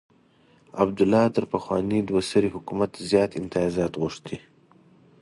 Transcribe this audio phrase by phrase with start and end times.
[0.83, 4.37] عبدالله تر پخواني دوه سري حکومت زیات امتیازات غوښتي.